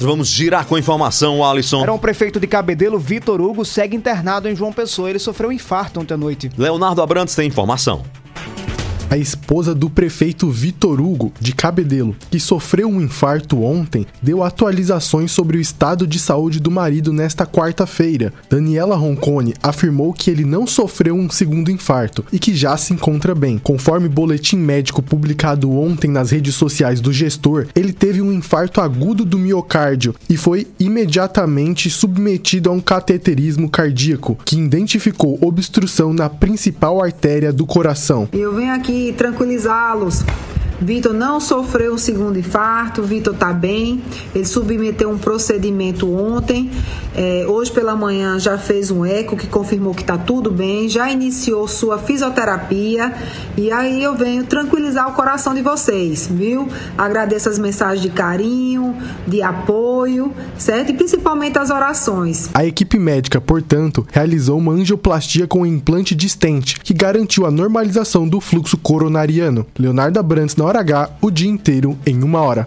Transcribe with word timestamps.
Vamos 0.00 0.28
girar 0.28 0.64
com 0.64 0.78
informação, 0.78 1.44
Alisson. 1.44 1.82
Era 1.82 1.92
um 1.92 1.98
prefeito 1.98 2.38
de 2.38 2.46
Cabedelo, 2.46 3.00
Vitor 3.00 3.40
Hugo, 3.40 3.64
segue 3.64 3.96
internado 3.96 4.48
em 4.48 4.54
João 4.54 4.72
Pessoa. 4.72 5.10
Ele 5.10 5.18
sofreu 5.18 5.48
um 5.48 5.52
infarto 5.52 5.98
ontem 5.98 6.14
à 6.14 6.16
noite. 6.16 6.52
Leonardo 6.56 7.02
Abrantes 7.02 7.34
tem 7.34 7.48
informação 7.48 8.04
a 9.10 9.16
esposa 9.16 9.74
do 9.74 9.88
prefeito 9.88 10.50
Vitor 10.50 11.00
Hugo, 11.00 11.32
de 11.40 11.54
Cabedelo, 11.54 12.14
que 12.30 12.38
sofreu 12.38 12.88
um 12.88 13.00
infarto 13.00 13.62
ontem, 13.62 14.06
deu 14.20 14.42
atualizações 14.44 15.30
sobre 15.30 15.56
o 15.56 15.60
estado 15.60 16.06
de 16.06 16.18
saúde 16.18 16.60
do 16.60 16.70
marido 16.70 17.12
nesta 17.12 17.46
quarta-feira. 17.46 18.32
Daniela 18.50 18.96
Roncone 18.96 19.54
afirmou 19.62 20.12
que 20.12 20.30
ele 20.30 20.44
não 20.44 20.66
sofreu 20.66 21.14
um 21.14 21.30
segundo 21.30 21.70
infarto 21.70 22.24
e 22.30 22.38
que 22.38 22.54
já 22.54 22.76
se 22.76 22.92
encontra 22.92 23.34
bem. 23.34 23.58
Conforme 23.58 24.08
boletim 24.08 24.56
médico 24.56 25.02
publicado 25.02 25.72
ontem 25.72 26.10
nas 26.10 26.30
redes 26.30 26.54
sociais 26.54 27.00
do 27.00 27.12
gestor, 27.12 27.66
ele 27.74 27.92
teve 27.92 28.20
um 28.20 28.32
infarto 28.32 28.80
agudo 28.80 29.24
do 29.24 29.38
miocárdio 29.38 30.14
e 30.28 30.36
foi 30.36 30.66
imediatamente 30.78 31.88
submetido 31.88 32.68
a 32.68 32.72
um 32.72 32.80
cateterismo 32.80 33.70
cardíaco, 33.70 34.38
que 34.44 34.58
identificou 34.58 35.38
obstrução 35.40 36.12
na 36.12 36.28
principal 36.28 37.02
artéria 37.02 37.52
do 37.52 37.64
coração. 37.64 38.28
Eu 38.32 38.54
venho 38.54 38.72
aqui 38.72 38.97
tranquilizá-los 39.16 40.24
Vitor 40.80 41.12
não 41.12 41.40
sofreu 41.40 41.94
um 41.94 41.98
segundo 41.98 42.38
infarto, 42.38 43.02
Vitor 43.02 43.34
está 43.34 43.52
bem. 43.52 44.02
Ele 44.34 44.44
submeteu 44.44 45.10
um 45.10 45.18
procedimento 45.18 46.12
ontem. 46.12 46.70
É, 47.16 47.44
hoje 47.48 47.72
pela 47.72 47.96
manhã 47.96 48.38
já 48.38 48.56
fez 48.56 48.90
um 48.90 49.04
eco 49.04 49.36
que 49.36 49.48
confirmou 49.48 49.92
que 49.92 50.02
está 50.02 50.16
tudo 50.16 50.52
bem, 50.52 50.88
já 50.88 51.10
iniciou 51.10 51.66
sua 51.66 51.98
fisioterapia. 51.98 53.12
E 53.56 53.72
aí 53.72 54.02
eu 54.02 54.14
venho 54.14 54.44
tranquilizar 54.44 55.08
o 55.08 55.12
coração 55.14 55.52
de 55.52 55.62
vocês, 55.62 56.28
viu? 56.30 56.68
Agradeço 56.96 57.48
as 57.48 57.58
mensagens 57.58 58.00
de 58.00 58.10
carinho, 58.10 58.94
de 59.26 59.42
apoio, 59.42 60.32
certo? 60.56 60.90
E 60.90 60.94
principalmente 60.94 61.58
as 61.58 61.70
orações. 61.70 62.50
A 62.54 62.64
equipe 62.64 62.98
médica, 62.98 63.40
portanto, 63.40 64.06
realizou 64.12 64.58
uma 64.58 64.72
angioplastia 64.72 65.46
com 65.48 65.66
implante 65.66 66.14
distente, 66.14 66.78
que 66.80 66.94
garantiu 66.94 67.46
a 67.46 67.50
normalização 67.50 68.28
do 68.28 68.40
fluxo 68.40 68.76
coronariano. 68.78 69.66
Leonardo 69.76 70.20
Abrantes, 70.20 70.54
na 70.54 70.67
hora 70.68 70.80
H 70.80 71.10
o 71.22 71.30
dia 71.30 71.48
inteiro 71.48 71.98
em 72.04 72.22
uma 72.22 72.42
hora. 72.42 72.66